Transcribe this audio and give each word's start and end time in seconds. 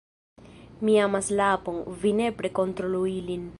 Mi 0.87 0.95
amas 1.07 1.29
la 1.41 1.51
apon, 1.59 1.77
vi 2.05 2.15
nepre 2.23 2.53
kontrolu 2.61 3.07
ilin 3.15 3.45